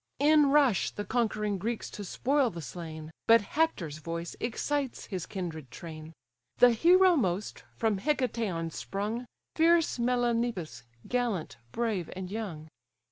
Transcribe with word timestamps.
In 0.17 0.49
rush 0.49 0.89
the 0.89 1.05
conquering 1.05 1.59
Greeks 1.59 1.87
to 1.91 2.03
spoil 2.03 2.49
the 2.49 2.59
slain: 2.63 3.11
But 3.27 3.41
Hector's 3.41 3.99
voice 3.99 4.35
excites 4.39 5.05
his 5.05 5.27
kindred 5.27 5.69
train; 5.69 6.11
The 6.57 6.71
hero 6.71 7.15
most, 7.15 7.63
from 7.75 7.99
Hicetaon 7.99 8.71
sprung, 8.71 9.27
Fierce 9.55 9.99
Melanippus, 9.99 10.81
gallant, 11.07 11.57
brave, 11.71 12.09
and 12.15 12.31
young. 12.31 12.67